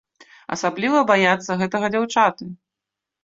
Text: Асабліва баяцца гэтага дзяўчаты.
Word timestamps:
Асабліва 0.55 1.01
баяцца 1.11 1.57
гэтага 1.61 1.91
дзяўчаты. 1.97 2.47